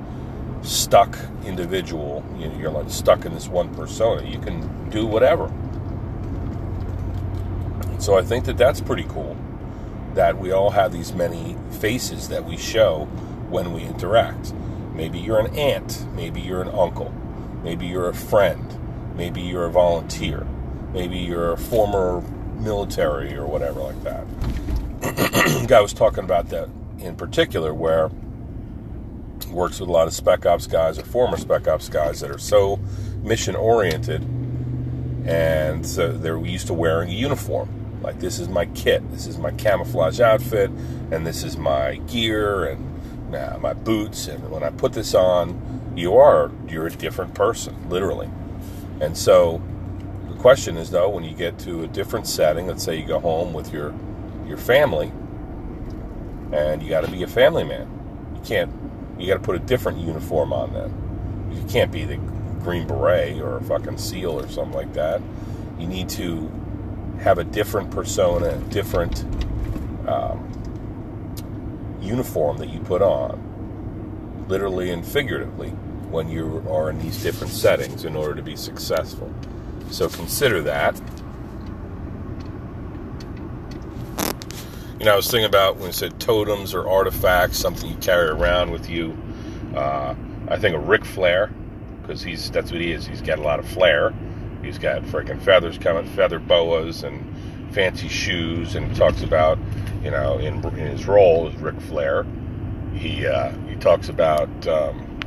stuck 0.69 1.17
individual. 1.45 2.23
You're 2.37 2.71
like 2.71 2.89
stuck 2.89 3.25
in 3.25 3.33
this 3.33 3.47
one 3.47 3.73
persona. 3.73 4.27
You 4.27 4.39
can 4.39 4.89
do 4.89 5.05
whatever. 5.05 5.51
So 7.99 8.17
I 8.17 8.21
think 8.21 8.45
that 8.45 8.57
that's 8.57 8.79
pretty 8.79 9.05
cool. 9.09 9.35
That 10.13 10.37
we 10.37 10.51
all 10.51 10.69
have 10.69 10.91
these 10.91 11.13
many 11.13 11.57
faces 11.79 12.29
that 12.29 12.45
we 12.45 12.57
show 12.57 13.05
when 13.49 13.73
we 13.73 13.81
interact. 13.81 14.53
Maybe 14.93 15.19
you're 15.19 15.39
an 15.39 15.55
aunt. 15.55 16.05
Maybe 16.13 16.41
you're 16.41 16.61
an 16.61 16.69
uncle. 16.69 17.13
Maybe 17.63 17.87
you're 17.87 18.09
a 18.09 18.13
friend. 18.13 19.15
Maybe 19.15 19.41
you're 19.41 19.65
a 19.65 19.71
volunteer. 19.71 20.45
Maybe 20.93 21.17
you're 21.17 21.53
a 21.53 21.57
former 21.57 22.21
military 22.59 23.35
or 23.35 23.45
whatever 23.45 23.81
like 23.81 24.03
that. 24.03 24.25
Guy 25.67 25.81
was 25.81 25.93
talking 25.93 26.23
about 26.23 26.49
that 26.49 26.69
in 26.99 27.15
particular, 27.15 27.73
where 27.73 28.09
works 29.47 29.79
with 29.79 29.89
a 29.89 29.91
lot 29.91 30.07
of 30.07 30.13
spec 30.13 30.45
ops 30.45 30.67
guys 30.67 30.97
or 30.97 31.03
former 31.03 31.37
spec 31.37 31.67
ops 31.67 31.89
guys 31.89 32.19
that 32.19 32.31
are 32.31 32.37
so 32.39 32.79
mission 33.23 33.55
oriented 33.55 34.23
and 35.25 35.85
so 35.85 36.11
they're 36.11 36.43
used 36.43 36.67
to 36.67 36.73
wearing 36.73 37.09
a 37.09 37.13
uniform. 37.13 37.69
Like 38.01 38.19
this 38.19 38.39
is 38.39 38.47
my 38.47 38.65
kit. 38.67 39.09
This 39.11 39.27
is 39.27 39.37
my 39.37 39.51
camouflage 39.51 40.19
outfit 40.19 40.71
and 41.11 41.25
this 41.25 41.43
is 41.43 41.57
my 41.57 41.95
gear 42.07 42.65
and 42.65 43.35
uh, 43.35 43.57
my 43.59 43.73
boots. 43.73 44.27
And 44.27 44.49
when 44.49 44.63
i 44.63 44.69
put 44.69 44.93
this 44.93 45.13
on 45.13 45.93
you 45.95 46.15
are 46.15 46.51
you're 46.67 46.87
a 46.87 46.91
different 46.91 47.35
person 47.35 47.89
literally. 47.89 48.29
And 49.01 49.17
so 49.17 49.61
the 50.29 50.35
question 50.35 50.77
is 50.77 50.89
though 50.91 51.09
when 51.09 51.23
you 51.23 51.35
get 51.35 51.59
to 51.59 51.83
a 51.83 51.87
different 51.87 52.25
setting 52.27 52.67
let's 52.67 52.83
say 52.83 52.99
you 52.99 53.05
go 53.05 53.19
home 53.19 53.53
with 53.53 53.73
your 53.73 53.93
your 54.47 54.57
family 54.57 55.11
and 56.51 56.81
you 56.81 56.89
got 56.89 57.05
to 57.05 57.11
be 57.11 57.23
a 57.23 57.27
family 57.27 57.63
man. 57.63 57.87
You 58.35 58.41
can't 58.41 58.71
you 59.19 59.27
got 59.27 59.35
to 59.35 59.39
put 59.39 59.55
a 59.55 59.59
different 59.59 59.99
uniform 59.99 60.53
on 60.53 60.73
them. 60.73 61.51
You 61.53 61.63
can't 61.69 61.91
be 61.91 62.05
the 62.05 62.17
Green 62.63 62.87
Beret 62.87 63.39
or 63.39 63.57
a 63.57 63.63
fucking 63.63 63.97
SEAL 63.97 64.39
or 64.39 64.47
something 64.47 64.73
like 64.73 64.93
that. 64.93 65.21
You 65.77 65.87
need 65.87 66.09
to 66.09 66.51
have 67.19 67.37
a 67.37 67.43
different 67.43 67.91
persona, 67.91 68.49
a 68.49 68.57
different 68.69 69.23
um, 70.07 70.45
uniform 72.01 72.57
that 72.57 72.69
you 72.69 72.79
put 72.79 73.01
on, 73.01 74.45
literally 74.47 74.89
and 74.89 75.05
figuratively, 75.05 75.69
when 76.09 76.29
you 76.29 76.65
are 76.69 76.89
in 76.89 76.99
these 76.99 77.21
different 77.21 77.53
settings 77.53 78.05
in 78.05 78.15
order 78.15 78.35
to 78.35 78.41
be 78.41 78.55
successful. 78.55 79.31
So 79.91 80.09
consider 80.09 80.61
that. 80.63 80.99
You 84.99 85.05
know, 85.05 85.13
I 85.13 85.15
was 85.15 85.31
thinking 85.31 85.45
about 85.45 85.77
when 85.77 85.87
you 85.87 85.93
said 85.93 86.19
totems 86.19 86.73
or 86.73 86.89
artifacts, 86.89 87.57
something 87.57 87.89
you 87.89 87.95
carry 87.99 88.27
around 88.27 88.71
with 88.71 88.89
you. 88.89 89.17
Uh, 89.73 90.13
I 90.49 90.57
think 90.57 90.75
of 90.75 90.89
Ric 90.89 91.05
Flair 91.05 91.53
because 92.01 92.21
he's 92.21 92.51
that's 92.51 92.69
what 92.69 92.81
he 92.81 92.91
is. 92.91 93.07
He's 93.07 93.21
got 93.21 93.39
a 93.39 93.41
lot 93.41 93.59
of 93.59 93.67
flair. 93.69 94.13
He's 94.61 94.77
got 94.77 95.03
freaking 95.03 95.41
feathers 95.41 95.77
coming, 95.77 96.05
feather 96.05 96.37
boas, 96.37 97.03
and 97.03 97.73
fancy 97.73 98.09
shoes. 98.09 98.75
And 98.75 98.91
he 98.91 98.97
talks 98.97 99.23
about, 99.23 99.57
you 100.03 100.11
know, 100.11 100.37
in, 100.37 100.55
in 100.65 100.87
his 100.87 101.07
role 101.07 101.47
as 101.47 101.55
Ric 101.55 101.79
Flair, 101.79 102.25
he 102.93 103.25
uh, 103.25 103.53
he 103.69 103.77
talks 103.77 104.09
about 104.09 104.49
um, 104.67 105.21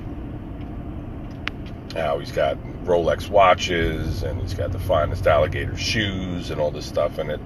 how 1.94 2.18
he's 2.18 2.32
got 2.32 2.58
Rolex 2.84 3.30
watches 3.30 4.22
and 4.22 4.40
he's 4.40 4.54
got 4.54 4.72
the 4.72 4.78
finest 4.78 5.26
alligator 5.26 5.76
shoes 5.76 6.50
and 6.50 6.60
all 6.60 6.70
this 6.70 6.84
stuff. 6.84 7.18
in 7.18 7.30
it 7.30 7.40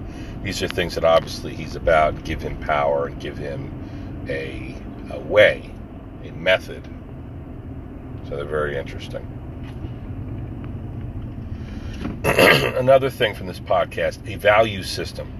these 0.47 0.63
are 0.63 0.69
things 0.69 0.95
that 0.95 1.03
obviously 1.03 1.53
he's 1.53 1.75
about 1.75 2.23
give 2.23 2.41
him 2.41 2.57
power 2.59 3.07
and 3.07 3.21
give 3.21 3.37
him 3.37 3.69
a, 4.29 4.77
a 5.11 5.19
way, 5.19 5.75
a 6.23 6.31
method. 6.31 6.87
So 8.29 8.37
they're 8.37 8.45
very 8.45 8.77
interesting. 8.77 9.27
Another 12.25 13.11
thing 13.11 13.35
from 13.35 13.49
this 13.49 13.59
podcast, 13.59 14.25
a 14.33 14.37
value 14.37 14.85
system. 14.85 15.33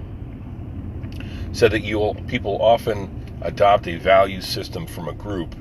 Said 1.53 1.71
that 1.71 1.83
you'll 1.83 2.15
people 2.27 2.61
often 2.61 3.09
adopt 3.43 3.87
a 3.87 3.95
value 3.95 4.41
system 4.41 4.85
from 4.85 5.07
a 5.07 5.13
group. 5.13 5.55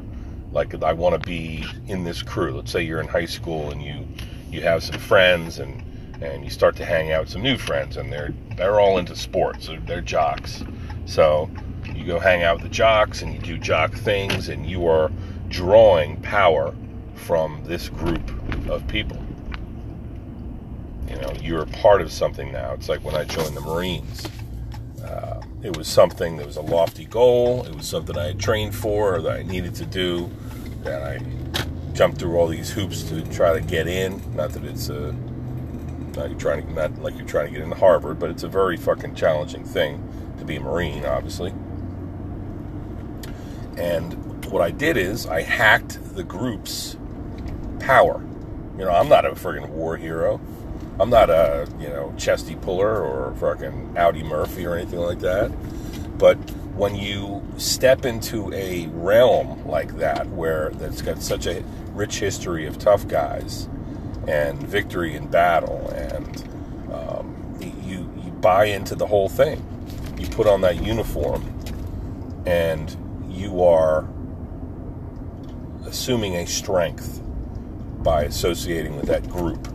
Like 0.50 0.74
I 0.82 0.92
want 0.92 1.22
to 1.22 1.24
be 1.24 1.64
in 1.86 2.02
this 2.02 2.20
crew. 2.20 2.56
Let's 2.56 2.72
say 2.72 2.82
you're 2.82 3.00
in 3.00 3.06
high 3.06 3.26
school 3.26 3.70
and 3.70 3.80
you 3.80 4.08
you 4.50 4.62
have 4.62 4.82
some 4.82 4.98
friends 4.98 5.60
and 5.60 5.84
and 6.20 6.44
you 6.44 6.50
start 6.50 6.76
to 6.76 6.84
hang 6.84 7.12
out 7.12 7.22
with 7.22 7.30
some 7.30 7.42
new 7.42 7.58
friends, 7.58 7.96
and 7.96 8.12
they're 8.12 8.34
they're 8.56 8.80
all 8.80 8.98
into 8.98 9.14
sports. 9.14 9.66
They're, 9.66 9.80
they're 9.80 10.00
jocks. 10.00 10.64
So 11.04 11.50
you 11.94 12.04
go 12.04 12.18
hang 12.18 12.42
out 12.42 12.56
with 12.56 12.64
the 12.64 12.74
jocks, 12.74 13.22
and 13.22 13.34
you 13.34 13.40
do 13.40 13.58
jock 13.58 13.94
things, 13.94 14.48
and 14.48 14.68
you 14.68 14.86
are 14.86 15.10
drawing 15.48 16.20
power 16.22 16.74
from 17.14 17.62
this 17.64 17.88
group 17.88 18.30
of 18.68 18.86
people. 18.88 19.18
You 21.08 21.16
know, 21.16 21.32
you're 21.40 21.66
part 21.66 22.00
of 22.00 22.10
something 22.10 22.50
now. 22.52 22.72
It's 22.72 22.88
like 22.88 23.04
when 23.04 23.14
I 23.14 23.24
joined 23.24 23.56
the 23.56 23.60
Marines. 23.60 24.26
Uh, 25.04 25.40
it 25.62 25.76
was 25.76 25.86
something 25.86 26.36
that 26.36 26.46
was 26.46 26.56
a 26.56 26.62
lofty 26.62 27.04
goal. 27.04 27.64
It 27.64 27.74
was 27.74 27.86
something 27.86 28.16
I 28.18 28.26
had 28.28 28.40
trained 28.40 28.74
for, 28.74 29.16
or 29.16 29.22
that 29.22 29.38
I 29.38 29.42
needed 29.42 29.74
to 29.76 29.86
do, 29.86 30.30
that 30.82 31.02
I 31.02 31.20
jumped 31.92 32.18
through 32.18 32.36
all 32.36 32.48
these 32.48 32.70
hoops 32.70 33.04
to 33.04 33.22
try 33.32 33.52
to 33.52 33.60
get 33.60 33.86
in. 33.86 34.20
Not 34.34 34.50
that 34.50 34.64
it's 34.64 34.88
a 34.88 35.14
not 36.16 36.30
you're 36.30 36.38
trying 36.38 36.66
to 36.66 36.72
not 36.72 36.98
like 36.98 37.16
you're 37.16 37.26
trying 37.26 37.46
to 37.46 37.52
get 37.52 37.62
into 37.62 37.76
Harvard, 37.76 38.18
but 38.18 38.30
it's 38.30 38.42
a 38.42 38.48
very 38.48 38.76
fucking 38.76 39.14
challenging 39.14 39.64
thing 39.64 40.02
to 40.38 40.44
be 40.44 40.56
a 40.56 40.60
Marine, 40.60 41.04
obviously. 41.04 41.52
And 43.76 44.44
what 44.46 44.62
I 44.62 44.70
did 44.70 44.96
is 44.96 45.26
I 45.26 45.42
hacked 45.42 46.14
the 46.14 46.24
group's 46.24 46.96
power. 47.80 48.24
You 48.78 48.84
know, 48.84 48.90
I'm 48.90 49.08
not 49.08 49.24
a 49.24 49.30
friggin' 49.30 49.68
war 49.70 49.96
hero. 49.96 50.40
I'm 50.98 51.10
not 51.10 51.28
a, 51.28 51.68
you 51.78 51.88
know, 51.88 52.14
chesty 52.16 52.56
puller 52.56 53.02
or 53.02 53.34
fucking 53.34 53.98
Audie 53.98 54.22
Murphy 54.22 54.66
or 54.66 54.74
anything 54.76 55.00
like 55.00 55.20
that. 55.20 55.50
But 56.18 56.36
when 56.74 56.94
you 56.94 57.42
step 57.58 58.04
into 58.06 58.52
a 58.52 58.86
realm 58.88 59.66
like 59.66 59.96
that, 59.98 60.26
where 60.28 60.70
that's 60.74 61.02
got 61.02 61.22
such 61.22 61.46
a 61.46 61.62
rich 61.92 62.18
history 62.18 62.66
of 62.66 62.78
tough 62.78 63.06
guys 63.08 63.68
and 64.26 64.62
victory 64.62 65.14
in 65.14 65.26
battle, 65.26 65.90
buy 68.46 68.66
into 68.66 68.94
the 68.94 69.04
whole 69.04 69.28
thing. 69.28 69.60
You 70.20 70.28
put 70.28 70.46
on 70.46 70.60
that 70.60 70.80
uniform, 70.80 71.42
and 72.46 72.96
you 73.28 73.64
are 73.64 74.08
assuming 75.84 76.36
a 76.36 76.46
strength 76.46 77.20
by 78.04 78.22
associating 78.22 78.94
with 78.94 79.06
that 79.06 79.28
group. 79.28 79.66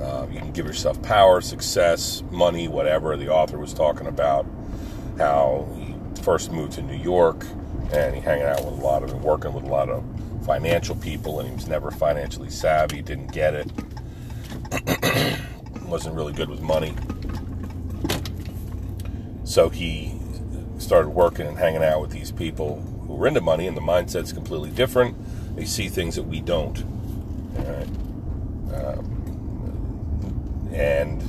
Uh, 0.00 0.26
you 0.32 0.38
can 0.38 0.52
give 0.52 0.64
yourself 0.64 1.02
power, 1.02 1.42
success, 1.42 2.22
money, 2.30 2.68
whatever. 2.68 3.18
The 3.18 3.28
author 3.28 3.58
was 3.58 3.74
talking 3.74 4.06
about 4.06 4.46
how 5.18 5.68
he 5.76 6.22
first 6.22 6.50
moved 6.52 6.72
to 6.72 6.82
New 6.82 6.96
York 6.96 7.44
and 7.92 8.14
he 8.14 8.22
hanging 8.22 8.46
out 8.46 8.64
with 8.64 8.80
a 8.80 8.82
lot 8.82 9.02
of 9.02 9.22
working 9.22 9.52
with 9.52 9.64
a 9.64 9.68
lot 9.68 9.90
of 9.90 10.02
financial 10.48 10.96
people, 10.96 11.38
and 11.40 11.48
he 11.50 11.54
was 11.54 11.68
never 11.68 11.90
financially 11.90 12.48
savvy. 12.48 13.02
Didn't 13.02 13.32
get 13.32 13.54
it. 13.54 13.70
Wasn't 15.84 16.14
really 16.14 16.32
good 16.32 16.48
with 16.48 16.62
money. 16.62 16.94
So 19.44 19.68
he 19.68 20.18
started 20.78 21.10
working 21.10 21.46
and 21.46 21.58
hanging 21.58 21.84
out 21.84 22.00
with 22.00 22.10
these 22.12 22.32
people 22.32 22.80
who 23.06 23.12
were 23.14 23.26
into 23.26 23.42
money, 23.42 23.66
and 23.66 23.76
the 23.76 23.82
mindset's 23.82 24.32
completely 24.32 24.70
different. 24.70 25.16
They 25.54 25.66
see 25.66 25.88
things 25.88 26.14
that 26.14 26.22
we 26.22 26.40
don't. 26.40 26.78
Um, 28.72 30.70
and 30.72 31.20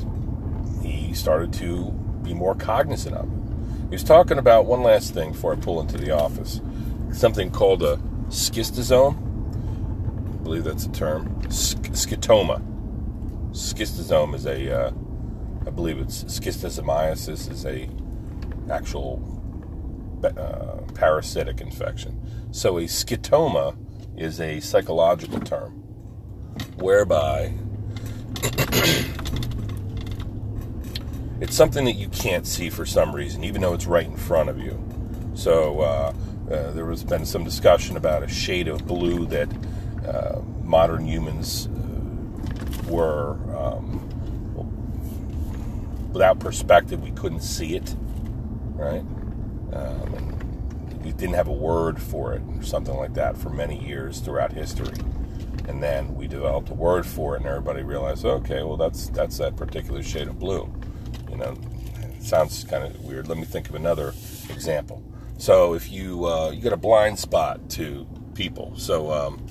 he 0.82 1.14
started 1.14 1.52
to 1.56 1.92
be 2.24 2.34
more 2.34 2.56
cognizant 2.56 3.18
of 3.18 3.26
it. 3.26 3.40
He 3.90 3.96
was 3.96 4.04
talking 4.04 4.38
about 4.38 4.66
one 4.66 4.82
last 4.82 5.14
thing 5.14 5.34
before 5.34 5.52
I 5.52 5.58
pull 5.58 5.82
into 5.82 5.98
the 5.98 6.12
office 6.12 6.62
something 7.12 7.52
called 7.52 7.84
a 7.84 8.00
schistosome. 8.30 9.16
I 10.34 10.44
believe 10.44 10.64
that's 10.64 10.86
a 10.86 10.92
term. 10.92 11.42
Scotoma. 11.50 12.62
Schistosome 13.52 14.36
is 14.36 14.46
a, 14.46 14.88
uh, 14.88 14.92
I 15.66 15.70
believe 15.72 16.00
it's 16.00 16.24
schistosomiasis 16.26 17.52
is 17.52 17.66
a 17.66 17.90
actual 18.72 19.22
uh, 20.24 20.82
parasitic 20.94 21.62
infection. 21.62 22.20
So 22.52 22.78
a 22.78 22.84
scotoma 22.84 23.76
is 24.18 24.40
a 24.40 24.60
psychological 24.60 25.40
term 25.40 25.72
whereby 26.78 27.54
it's 31.42 31.56
something 31.56 31.86
that 31.86 31.96
you 31.96 32.10
can't 32.10 32.46
see 32.46 32.70
for 32.70 32.86
some 32.86 33.16
reason, 33.16 33.44
even 33.44 33.62
though 33.62 33.74
it's 33.74 33.88
right 33.88 34.06
in 34.06 34.18
front 34.18 34.50
of 34.50 34.60
you. 34.60 34.78
So 35.34 35.80
uh, 35.80 36.14
uh, 36.52 36.72
there 36.72 36.90
has 36.90 37.04
been 37.04 37.26
some 37.26 37.44
discussion 37.44 37.98
about 37.98 38.24
a 38.24 38.28
shade 38.28 38.68
of 38.68 38.86
blue 38.88 39.26
that 39.28 39.50
uh, 40.08 40.42
modern 40.64 41.06
humans 41.06 41.68
uh, 41.68 42.90
were 42.90 43.34
um, 43.56 44.00
without 46.12 46.40
perspective. 46.40 47.04
We 47.04 47.12
couldn't 47.12 47.42
see 47.42 47.76
it, 47.76 47.96
right? 48.74 49.04
Um, 49.74 50.14
and 50.16 51.06
we 51.06 51.12
didn't 51.12 51.36
have 51.36 51.48
a 51.48 51.54
word 51.54 52.02
for 52.02 52.34
it, 52.34 52.42
or 52.58 52.64
something 52.64 52.96
like 52.96 53.14
that, 53.14 53.38
for 53.38 53.50
many 53.50 53.78
years 53.84 54.20
throughout 54.20 54.52
history. 54.52 54.94
And 55.68 55.84
then 55.84 56.16
we 56.16 56.28
developed 56.28 56.72
a 56.72 56.74
word 56.74 57.06
for 57.06 57.36
it, 57.36 57.42
and 57.42 57.46
everybody 57.46 57.84
realized, 57.84 58.26
okay, 58.26 58.64
well, 58.64 58.78
that's 58.78 59.10
that's 59.10 59.38
that 59.38 59.56
particular 59.56 60.02
shade 60.02 60.28
of 60.28 60.40
blue. 60.40 60.74
You 61.30 61.38
know, 61.38 61.56
it 62.02 62.24
sounds 62.24 62.64
kind 62.64 62.84
of 62.84 63.00
weird. 63.06 63.28
Let 63.28 63.38
me 63.38 63.46
think 63.46 63.70
of 63.70 63.76
another 63.76 64.14
example. 64.50 65.04
So 65.40 65.74
if 65.74 65.90
you 65.90 66.26
uh, 66.26 66.52
you 66.52 66.60
get 66.60 66.74
a 66.74 66.78
blind 66.78 67.18
spot 67.18 67.70
to 67.72 68.06
people, 68.36 68.74
so 68.76 69.10
um, 69.10 69.42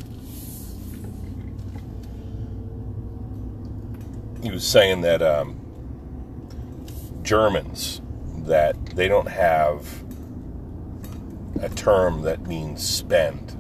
he 4.42 4.50
was 4.50 4.66
saying 4.66 5.00
that 5.00 5.22
um, 5.22 5.58
Germans 7.22 8.02
that 8.40 8.76
they 8.94 9.08
don't 9.08 9.28
have 9.28 10.04
a 11.62 11.70
term 11.70 12.20
that 12.20 12.46
means 12.46 12.86
spend 12.86 13.52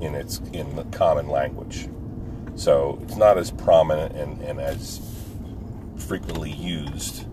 in 0.00 0.14
its 0.14 0.38
in 0.52 0.76
the 0.76 0.84
common 0.84 1.26
language. 1.28 1.88
So 2.54 3.00
it's 3.02 3.16
not 3.16 3.36
as 3.36 3.50
prominent 3.50 4.14
and, 4.14 4.40
and 4.42 4.60
as 4.60 5.00
frequently 5.96 6.52
used. 6.52 7.26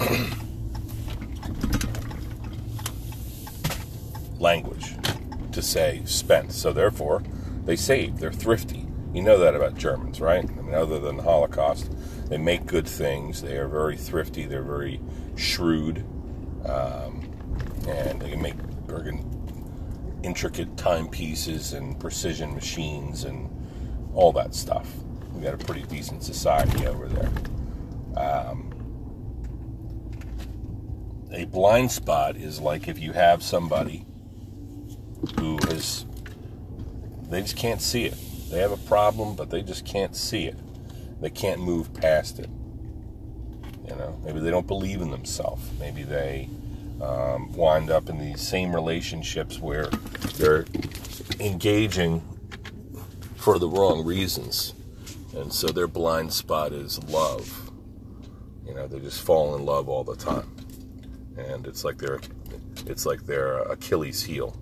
language 4.44 4.94
to 5.50 5.60
say 5.60 6.02
spent. 6.04 6.52
So 6.52 6.72
therefore, 6.72 7.24
they 7.64 7.74
save. 7.74 8.18
They're 8.18 8.32
thrifty. 8.32 8.86
You 9.12 9.22
know 9.22 9.38
that 9.38 9.54
about 9.54 9.76
Germans, 9.76 10.20
right? 10.20 10.44
I 10.44 10.62
mean, 10.62 10.74
other 10.74 11.00
than 11.00 11.16
the 11.16 11.22
Holocaust, 11.22 11.90
they 12.28 12.38
make 12.38 12.66
good 12.66 12.86
things. 12.86 13.42
They 13.42 13.56
are 13.56 13.68
very 13.68 13.96
thrifty. 13.96 14.44
They're 14.46 14.62
very 14.62 15.00
shrewd, 15.36 16.04
um, 16.64 17.28
and 17.88 18.20
they 18.20 18.30
can 18.30 18.42
make 18.42 18.54
intricate 20.24 20.76
timepieces 20.76 21.74
and 21.74 22.00
precision 22.00 22.54
machines 22.54 23.24
and 23.24 23.50
all 24.14 24.32
that 24.32 24.54
stuff. 24.54 24.90
We 25.32 25.42
got 25.42 25.54
a 25.54 25.58
pretty 25.58 25.82
decent 25.82 26.22
society 26.22 26.86
over 26.86 27.08
there. 27.08 27.30
Um, 28.16 28.70
a 31.30 31.44
blind 31.46 31.90
spot 31.92 32.36
is 32.36 32.60
like 32.60 32.88
if 32.88 32.98
you 32.98 33.12
have 33.12 33.42
somebody 33.42 34.06
who 35.26 35.58
has 35.68 36.04
they 37.30 37.40
just 37.40 37.56
can't 37.56 37.80
see 37.80 38.04
it. 38.04 38.14
They 38.50 38.60
have 38.60 38.72
a 38.72 38.76
problem, 38.76 39.34
but 39.34 39.50
they 39.50 39.62
just 39.62 39.84
can't 39.84 40.14
see 40.14 40.44
it. 40.44 40.56
They 41.20 41.30
can't 41.30 41.60
move 41.60 41.92
past 41.94 42.38
it. 42.38 42.48
You 43.88 43.96
know, 43.96 44.20
maybe 44.24 44.40
they 44.40 44.50
don't 44.50 44.66
believe 44.66 45.00
in 45.00 45.10
themselves. 45.10 45.68
Maybe 45.80 46.02
they 46.02 46.48
um, 47.02 47.52
wind 47.52 47.90
up 47.90 48.08
in 48.08 48.18
these 48.18 48.40
same 48.40 48.74
relationships 48.74 49.58
where 49.58 49.86
they're 50.36 50.66
engaging 51.40 52.22
for 53.36 53.58
the 53.58 53.68
wrong 53.68 54.04
reasons. 54.04 54.74
And 55.34 55.52
so 55.52 55.68
their 55.68 55.88
blind 55.88 56.32
spot 56.32 56.72
is 56.72 57.02
love. 57.04 57.70
You 58.66 58.74
know, 58.74 58.86
they 58.86 59.00
just 59.00 59.20
fall 59.20 59.54
in 59.56 59.64
love 59.64 59.88
all 59.88 60.04
the 60.04 60.16
time. 60.16 60.50
And 61.36 61.66
it's 61.66 61.84
like 61.84 61.98
their 61.98 62.20
it's 62.86 63.06
like 63.06 63.26
their 63.26 63.58
Achilles 63.62 64.22
heel. 64.22 64.56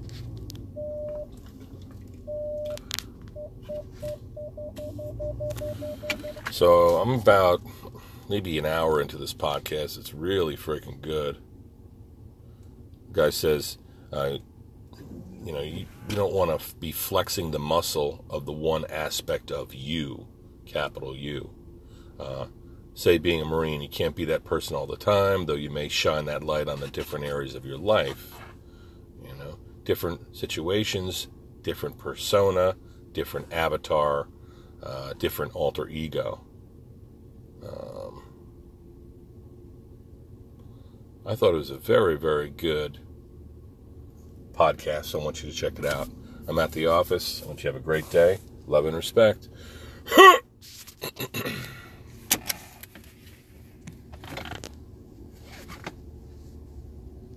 So 6.63 6.99
I'm 6.99 7.15
about 7.15 7.61
maybe 8.29 8.57
an 8.57 8.67
hour 8.67 9.01
into 9.01 9.17
this 9.17 9.35
podcast. 9.35 9.99
It's 9.99 10.15
really 10.15 10.57
freaking 10.57 11.01
good. 11.01 11.39
Guy 13.11 13.31
says, 13.31 13.79
uh, 14.13 14.37
you 15.43 15.53
know, 15.53 15.61
you, 15.61 15.87
you 16.09 16.15
don't 16.15 16.33
want 16.33 16.51
to 16.51 16.65
f- 16.65 16.79
be 16.79 16.93
flexing 16.93 17.51
the 17.51 17.59
muscle 17.59 18.25
of 18.31 18.47
the 18.47 18.53
one 18.53 18.85
aspect 18.85 19.51
of 19.51 19.75
you, 19.75 20.29
capital 20.65 21.17
U. 21.17 21.53
Uh, 22.21 22.47
say, 22.95 23.19
being 23.19 23.43
a 23.43 23.45
Marine, 23.45 23.83
you 23.83 23.89
can't 23.89 24.15
be 24.15 24.27
that 24.27 24.45
person 24.45 24.77
all 24.77 24.87
the 24.87 24.97
time, 24.97 25.47
though 25.47 25.55
you 25.55 25.69
may 25.69 25.89
shine 25.89 26.27
that 26.27 26.45
light 26.45 26.69
on 26.69 26.79
the 26.79 26.87
different 26.87 27.25
areas 27.25 27.57
of 27.57 27.67
your 27.67 27.79
life. 27.79 28.37
You 29.21 29.35
know, 29.35 29.59
different 29.83 30.37
situations, 30.37 31.27
different 31.63 31.99
persona, 31.99 32.77
different 33.11 33.53
avatar, 33.53 34.29
uh, 34.81 35.15
different 35.15 35.57
alter 35.57 35.89
ego. 35.89 36.45
Um, 37.67 38.23
I 41.27 41.35
thought 41.35 41.55
it 41.55 41.59
was 41.59 41.71
a 41.71 41.79
very, 41.79 42.17
very 42.19 42.51
good 42.51 42.99
podcast. 44.53 45.07
So 45.07 45.21
I 45.21 45.25
want 45.25 45.43
you 45.43 45.51
to 45.51 45.55
check 45.55 45.79
it 45.79 45.85
out. 45.85 46.09
I'm 46.49 46.59
at 46.59 46.73
the 46.73 46.87
office. 46.87 47.43
I 47.43 47.47
want 47.47 47.59
you 47.61 47.71
to 47.71 47.75
have 47.75 47.77
a 47.77 47.85
great 47.85 48.11
day. 48.11 48.39
Love 48.67 48.87
and 48.87 48.97
respect. 48.97 49.49